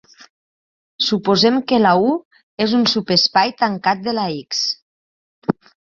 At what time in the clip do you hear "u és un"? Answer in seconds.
2.07-2.89